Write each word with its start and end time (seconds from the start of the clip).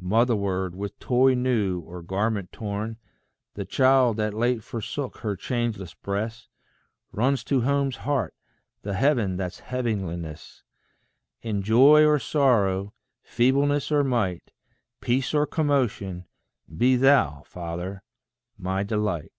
Motherward, 0.00 0.74
with 0.74 0.98
toy 0.98 1.34
new, 1.34 1.78
or 1.78 2.02
garment 2.02 2.50
torn, 2.50 2.96
The 3.54 3.64
child 3.64 4.16
that 4.16 4.34
late 4.34 4.64
forsook 4.64 5.18
her 5.18 5.36
changeless 5.36 5.94
breast, 5.94 6.48
Runs 7.12 7.44
to 7.44 7.60
home's 7.60 7.98
heart, 7.98 8.34
the 8.82 8.94
heaven 8.94 9.36
that's 9.36 9.60
heavenliest: 9.60 10.64
In 11.40 11.62
joy 11.62 12.04
or 12.04 12.18
sorrow, 12.18 12.94
feebleness 13.22 13.92
or 13.92 14.02
might, 14.02 14.50
Peace 15.00 15.32
or 15.32 15.46
commotion, 15.46 16.26
be 16.76 16.96
thou, 16.96 17.44
Father, 17.46 18.02
my 18.58 18.82
delight. 18.82 19.30